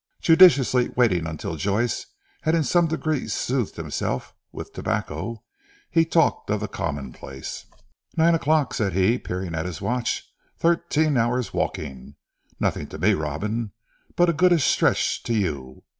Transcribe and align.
Judiciously 0.19 0.89
waiting 0.95 1.27
until 1.27 1.55
Joyce 1.57 2.07
had 2.41 2.55
in 2.55 2.63
some 2.63 2.87
degree 2.87 3.27
soothed 3.27 3.75
himself 3.75 4.33
with 4.51 4.73
tobacco, 4.73 5.43
he 5.91 6.05
talked 6.05 6.49
of 6.49 6.59
the 6.59 6.67
common 6.67 7.13
place. 7.13 7.67
"Nine 8.17 8.33
o'clock," 8.33 8.73
said 8.73 8.93
he 8.93 9.19
peering 9.19 9.53
at 9.53 9.67
his 9.67 9.79
watch; 9.79 10.27
"thirteen 10.57 11.17
hour's 11.17 11.53
walking. 11.53 12.15
Nothing 12.59 12.87
to 12.87 12.97
me 12.97 13.13
Robin, 13.13 13.73
but 14.15 14.27
a 14.27 14.33
goodish 14.33 14.65
stretch 14.65 15.21
to 15.21 15.35
you. 15.35 15.83